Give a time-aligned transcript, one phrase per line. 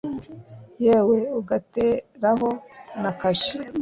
[0.85, 2.49] yewe ugateraho
[3.01, 3.57] na kashi